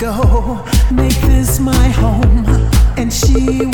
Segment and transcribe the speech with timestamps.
[0.00, 2.44] wake make this my home.
[2.96, 3.66] And she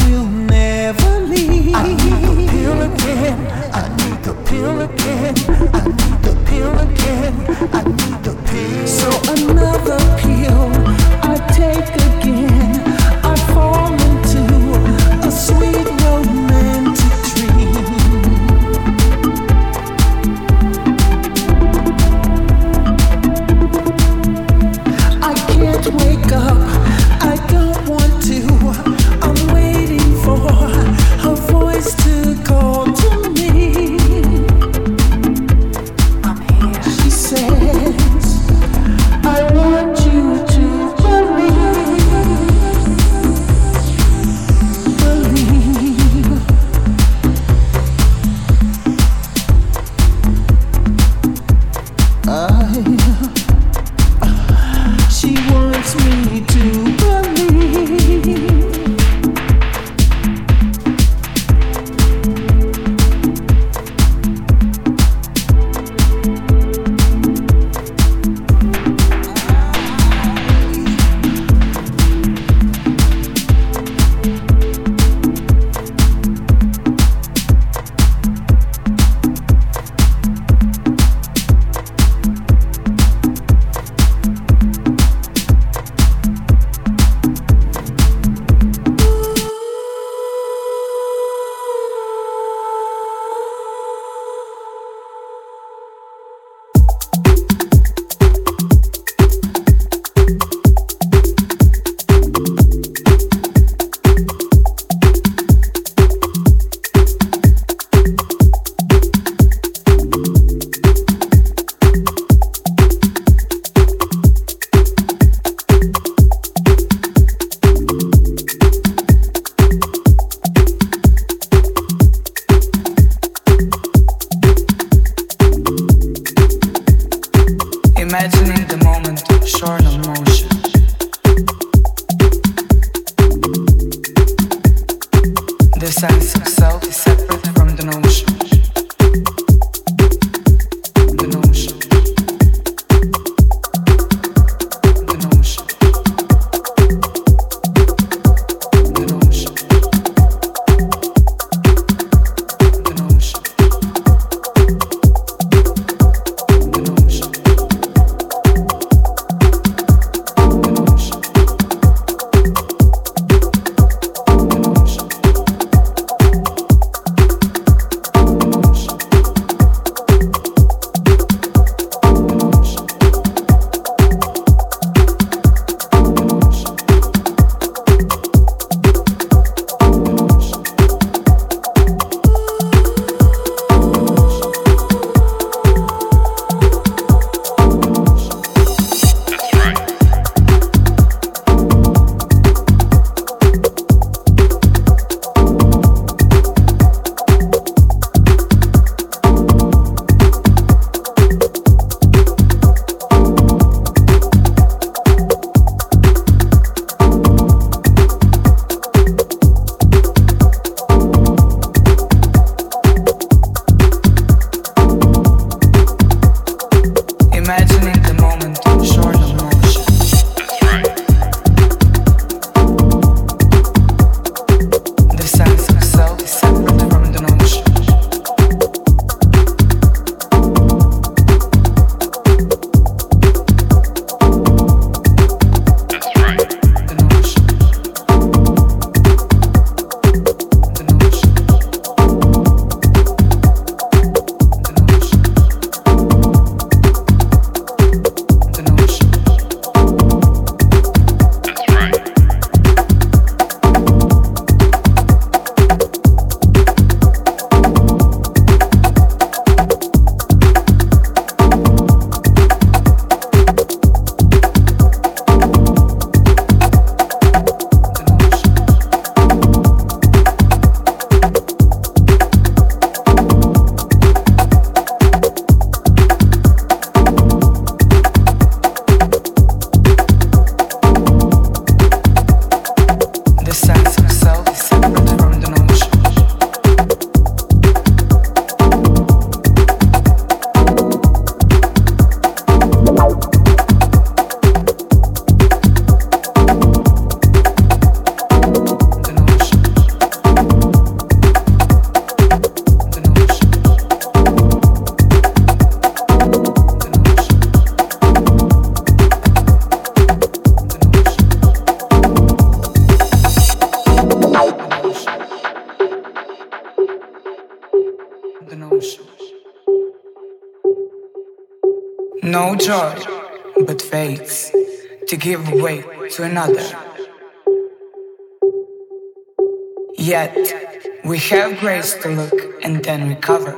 [332.07, 333.51] to look and then recover.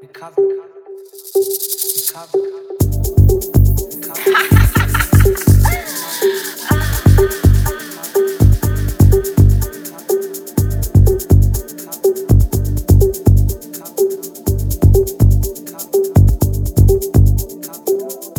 [0.00, 0.42] Recover.
[2.00, 2.38] Recover.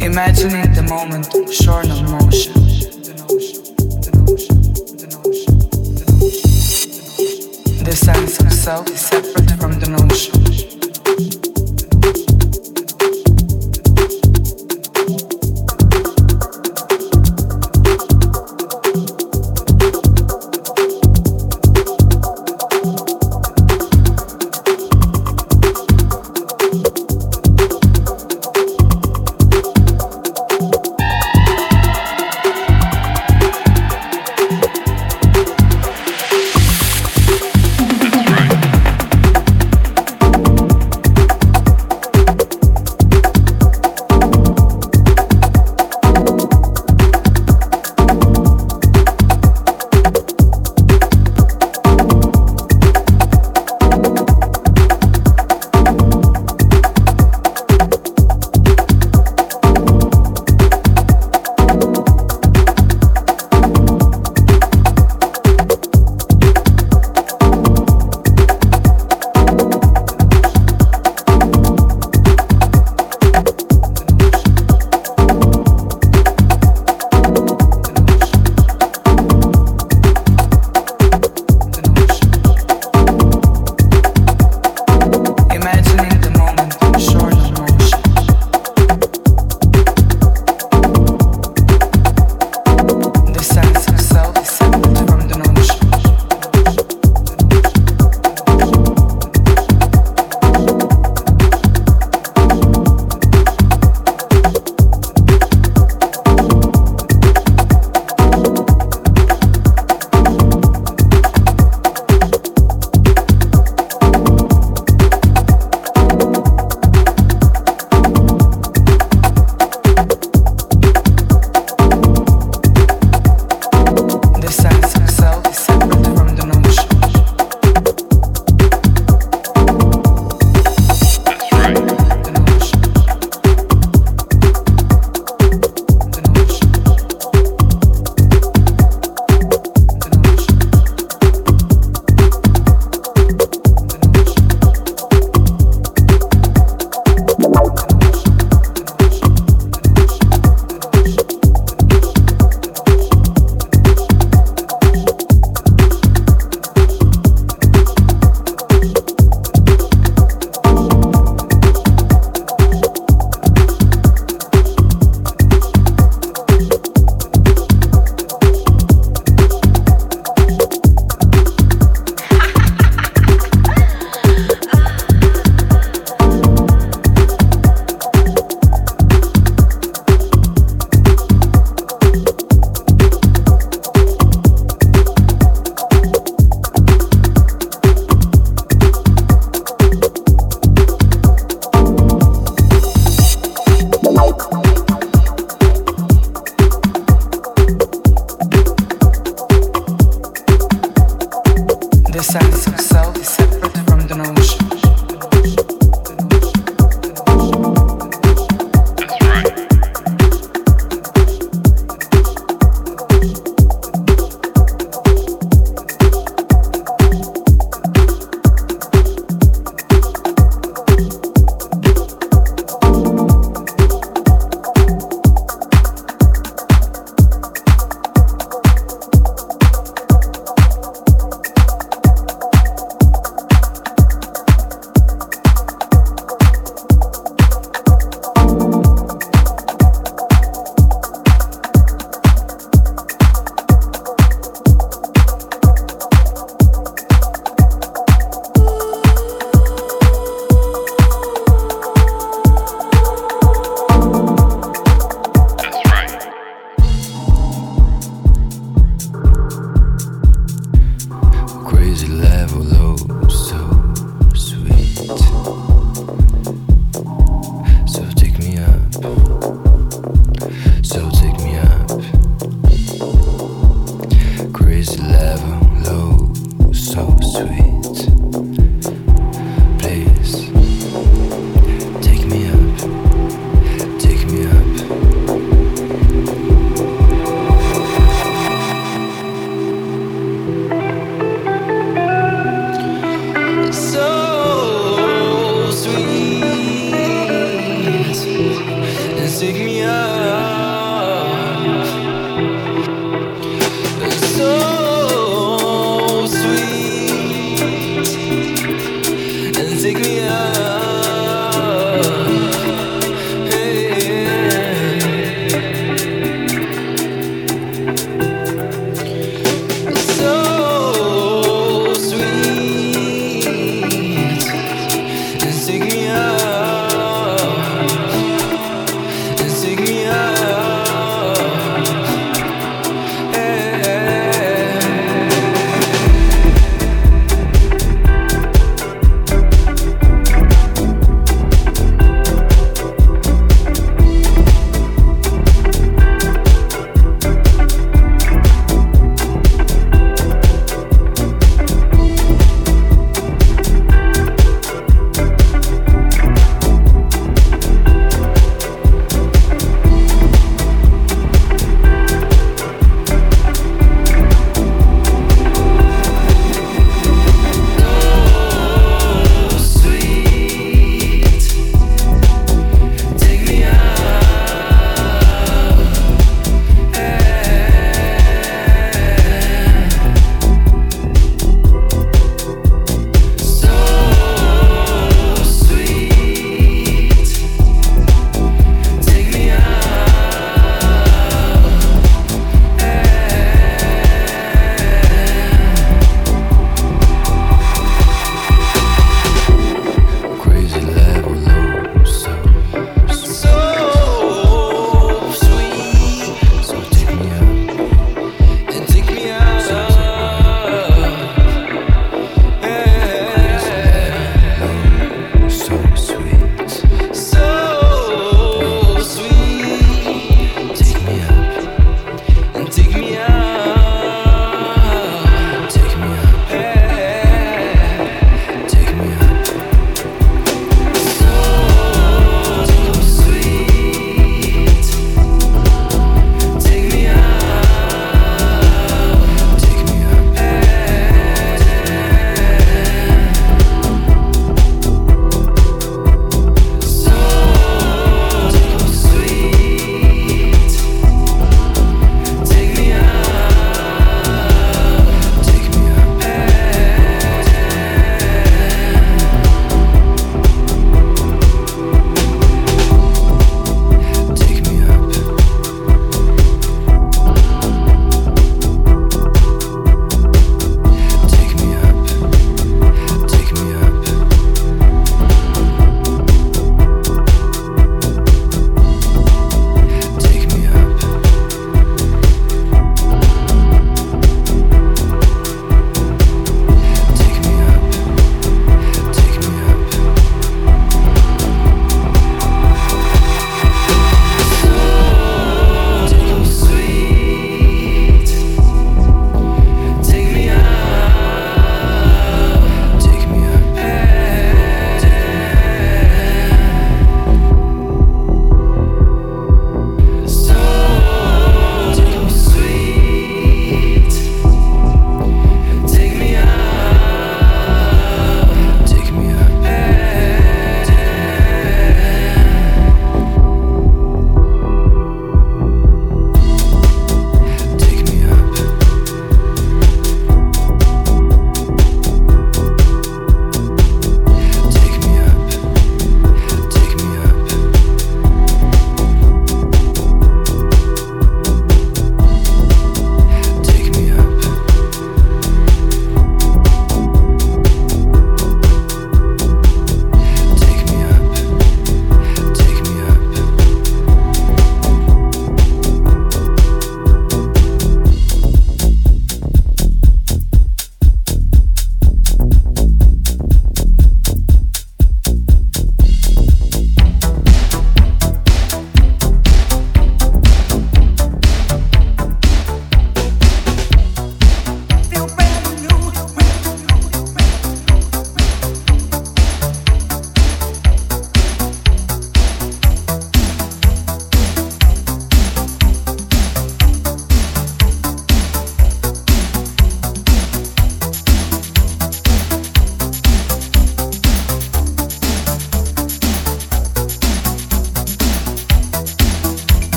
[0.00, 2.25] Imagining the moment shorn of motion.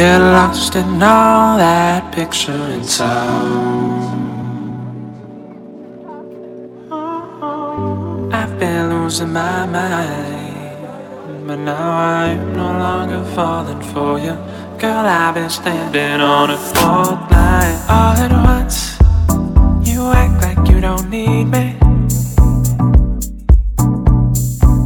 [0.00, 4.22] Lost in all that picture and sound.
[8.32, 14.34] I've been losing my mind, but now I'm no longer falling for you.
[14.78, 18.98] Girl, I've been standing on a fault line all at once.
[19.86, 21.76] You act like you don't need me.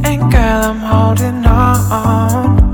[0.03, 2.66] And girl, I'm holding on.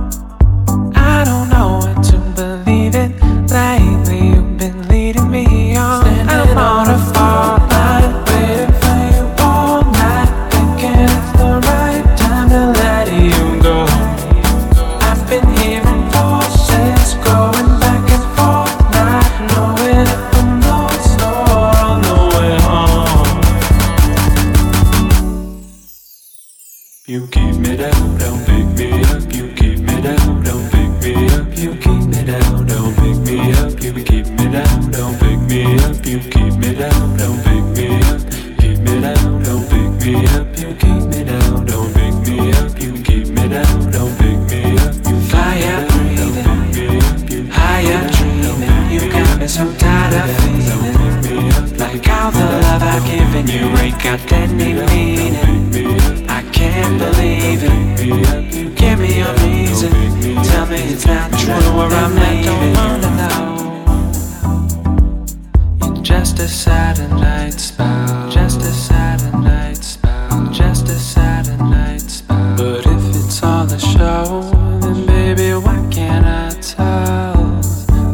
[75.36, 77.62] baby, why can't I tell?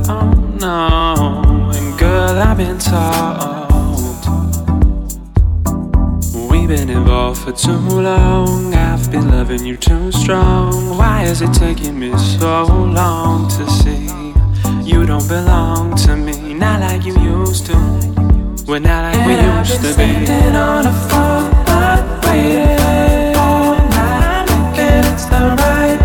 [0.09, 3.67] Oh no, and girl, I've been told
[6.49, 8.73] we've been involved for too long.
[8.73, 10.97] I've been loving you too strong.
[10.97, 14.07] Why is it taking me so long to see
[14.89, 16.53] you don't belong to me?
[16.53, 17.75] Not like you used to.
[18.67, 20.25] We're not like and we I've used to be.
[20.25, 21.51] Standing on a phone,
[22.23, 25.98] waiting all night, and it's the right.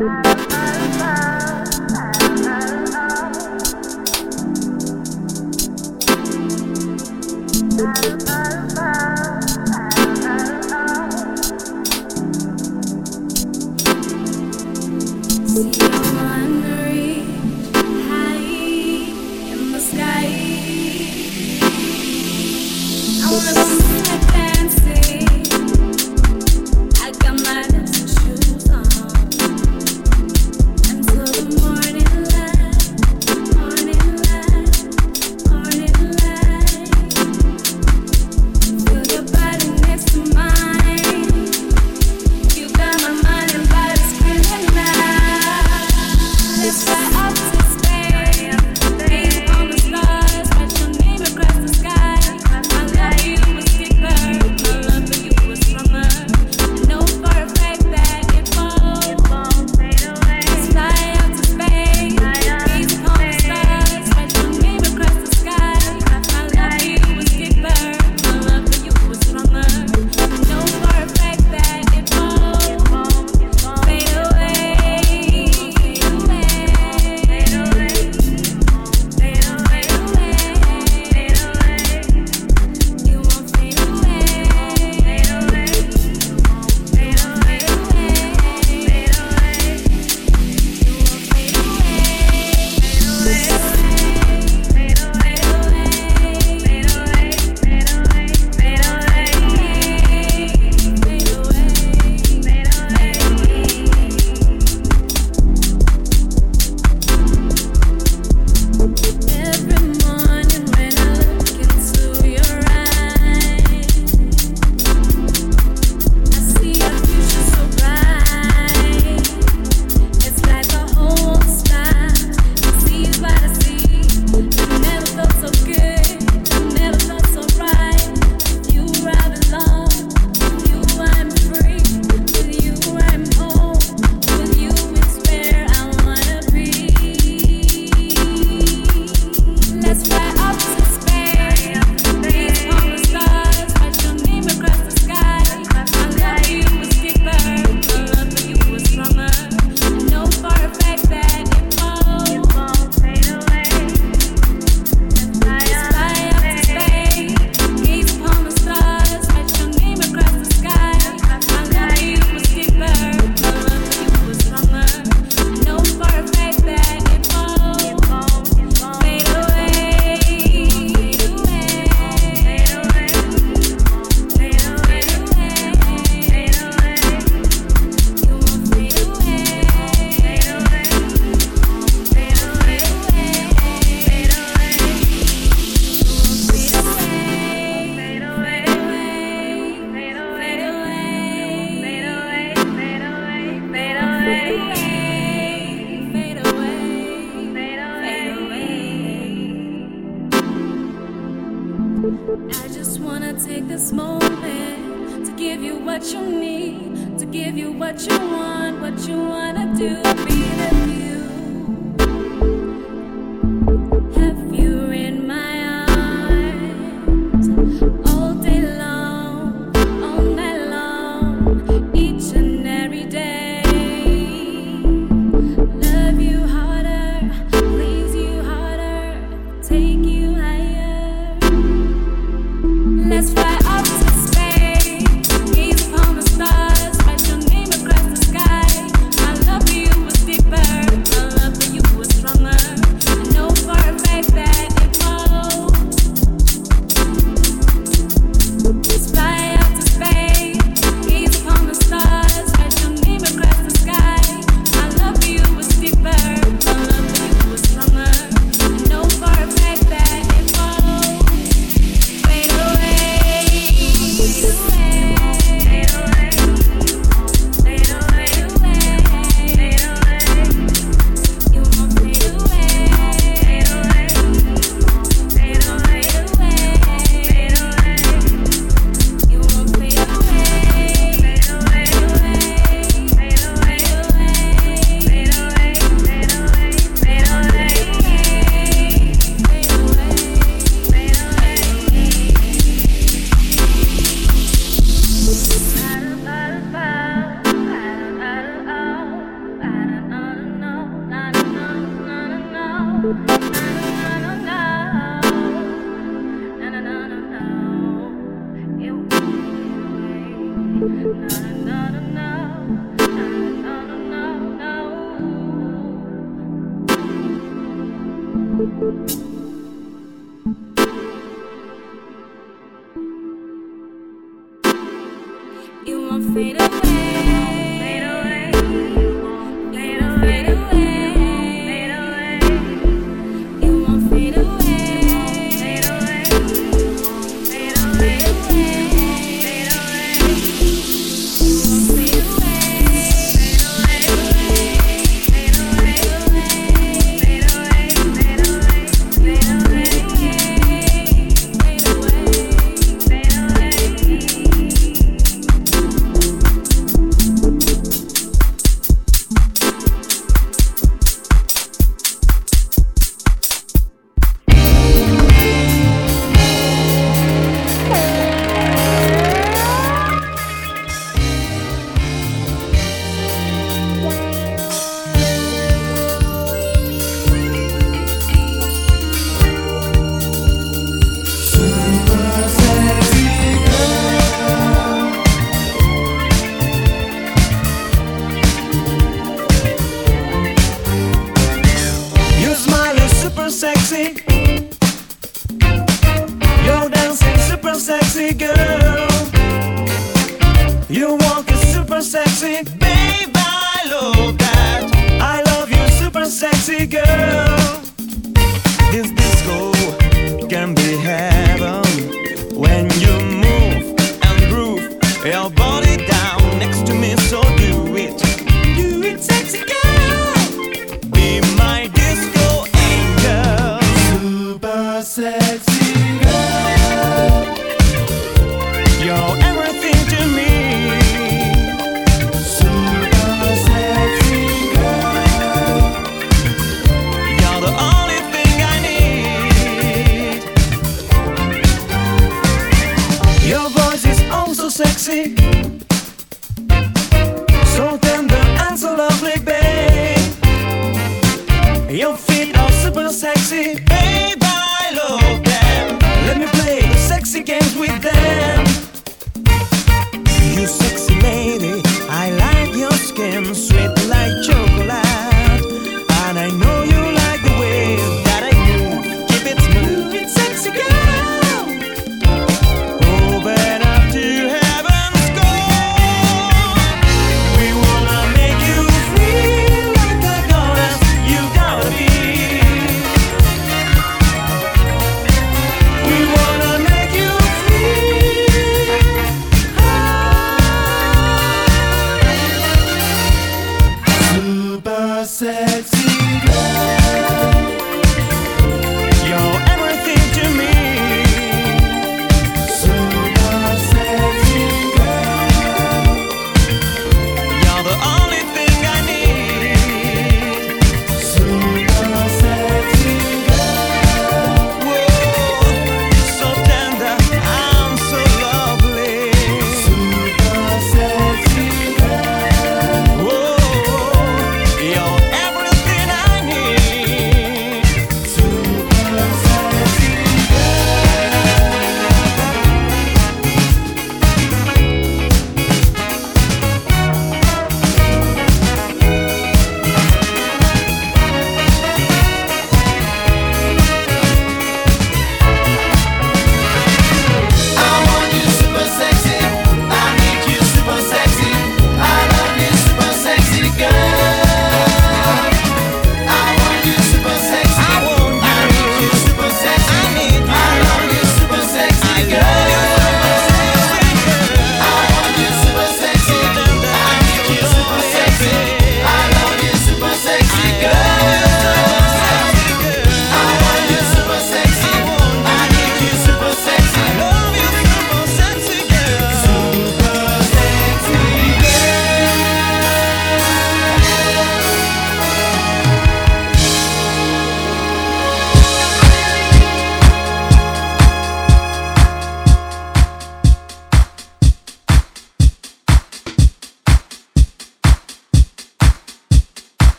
[0.00, 0.39] Bye.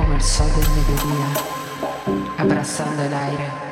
[0.00, 3.69] como el sol del mediodía, abrazando el aire.